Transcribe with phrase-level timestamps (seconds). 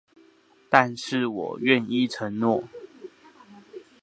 [0.67, 2.63] 但是我願意承諾